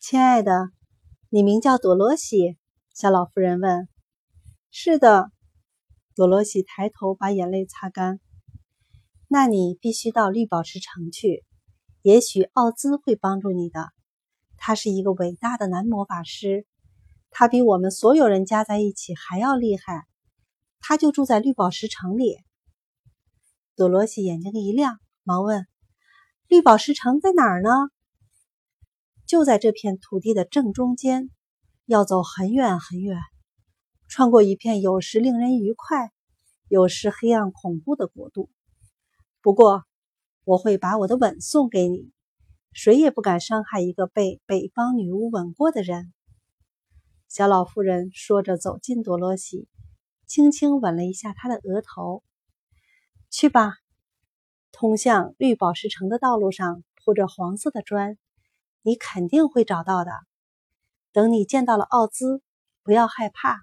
[0.00, 0.70] 亲爱的，
[1.28, 2.56] 你名叫朵罗西？
[2.94, 3.86] 小老妇人问。
[4.70, 5.30] 是的，
[6.14, 8.18] 朵罗西抬头把眼泪擦干。
[9.28, 11.44] 那你必须到绿宝石城去，
[12.00, 13.90] 也许奥兹会帮助你的。
[14.56, 16.64] 他是一个伟大的男魔法师，
[17.28, 20.06] 他比我们所有人加在一起还要厉害。
[20.80, 22.38] 他就住在绿宝石城里。
[23.76, 25.66] 朵罗西眼睛一亮，忙问
[26.48, 27.68] ：“绿宝石城在哪儿呢？”
[29.30, 31.30] 就在这片土地的正中间，
[31.86, 33.16] 要走很远很远，
[34.08, 36.10] 穿过一片有时令人愉快，
[36.66, 38.50] 有时黑暗恐怖的国度。
[39.40, 39.84] 不过，
[40.42, 42.10] 我会把我的吻送给你，
[42.72, 46.12] 谁也不敢伤害一个被北方女巫吻过的人。
[47.28, 49.68] 小老妇人说着，走近多罗西，
[50.26, 52.24] 轻轻吻了一下她的额头。
[53.30, 53.74] 去吧，
[54.72, 58.18] 通向绿宝石城的道路上铺着黄色的砖。
[58.82, 60.12] 你肯定会找到的。
[61.12, 62.42] 等你见到了奥兹，
[62.82, 63.62] 不要害怕，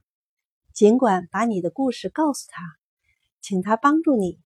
[0.73, 2.62] 尽管把你的故事告诉他，
[3.42, 4.40] 请他帮助你。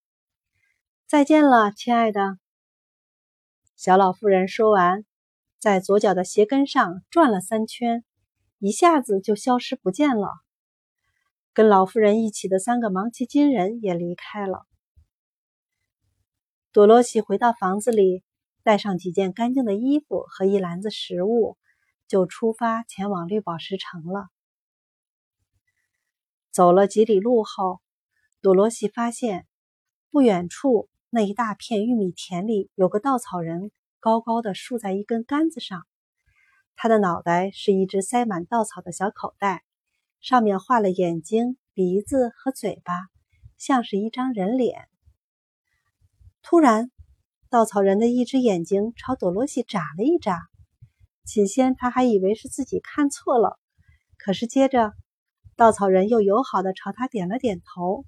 [1.07, 2.37] 再见了，亲爱的。
[3.75, 5.03] 小老妇人说完，
[5.59, 8.05] 在左脚的鞋跟上转了三圈，
[8.59, 10.29] 一下子就消失不见了。
[11.53, 14.65] 跟老妇人一起的三个芒奇金人也离开了。
[16.71, 18.23] 多罗西回到房子里。
[18.63, 21.57] 带上几件干净的衣服和一篮子食物，
[22.07, 24.29] 就出发前往绿宝石城了。
[26.51, 27.81] 走了几里路后，
[28.41, 29.47] 朵罗西发现
[30.09, 35.87] 不远处那一大片玉米田里有个稻草人，高高的竖在一根杆子上。
[36.75, 39.63] 他的脑袋是一只塞满稻草的小口袋，
[40.19, 42.93] 上面画了眼睛、鼻子和嘴巴，
[43.57, 44.89] 像是一张人脸。
[46.41, 46.91] 突然，
[47.51, 50.39] 稻草人的一只眼睛朝朵罗西眨了一眨，
[51.25, 53.59] 起先他还以为是自己看错了，
[54.17, 54.93] 可是接着，
[55.57, 58.05] 稻草人又友好的朝他点了点头。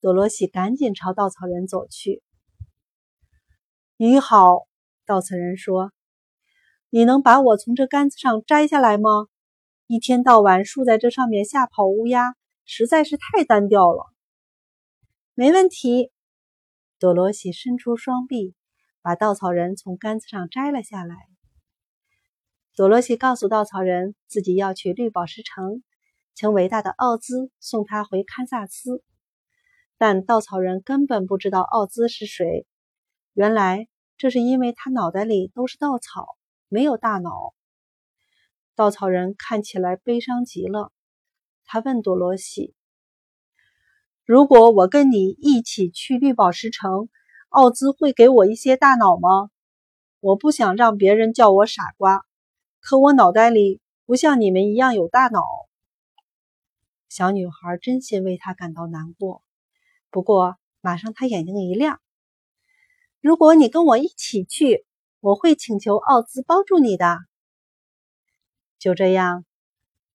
[0.00, 2.24] 朵罗西赶紧朝稻草人走去。
[3.96, 4.66] “你好。”
[5.06, 5.92] 稻草人说
[6.90, 9.28] ，“你能把我从这杆子上摘下来吗？
[9.86, 14.06] 一天到晚竖在这上面吓跑乌鸦，实在是太单调了。
[15.34, 16.10] ”“没问题。”
[17.00, 18.54] 多罗西伸出双臂，
[19.00, 21.16] 把稻草人从杆子上摘了下来。
[22.76, 25.82] 多罗西告诉稻草人，自己要去绿宝石城，
[26.34, 29.02] 请伟大的奥兹送他回堪萨斯。
[29.96, 32.66] 但稻草人根本不知道奥兹是谁。
[33.32, 33.88] 原来
[34.18, 36.26] 这是因为他脑袋里都是稻草，
[36.68, 37.54] 没有大脑。
[38.74, 40.92] 稻草人看起来悲伤极了。
[41.64, 42.74] 他问多罗西。
[44.32, 47.08] 如果我跟你一起去绿宝石城，
[47.48, 49.50] 奥兹会给我一些大脑吗？
[50.20, 52.24] 我不想让别人叫我傻瓜，
[52.78, 55.42] 可我脑袋里不像你们一样有大脑。
[57.08, 59.42] 小女孩真心为他感到难过，
[60.10, 62.00] 不过马上她眼睛一亮。
[63.20, 64.86] 如果你跟我一起去，
[65.18, 67.18] 我会请求奥兹帮助你的。
[68.78, 69.44] 就这样，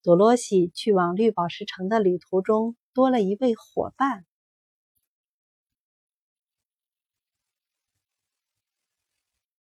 [0.01, 2.77] 多罗西去往绿宝石城的旅途中。
[2.95, 4.25] 多了一位伙伴。